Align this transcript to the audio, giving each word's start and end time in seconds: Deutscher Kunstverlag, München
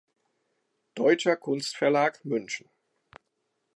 Deutscher 0.95 1.35
Kunstverlag, 1.39 2.25
München 2.25 2.65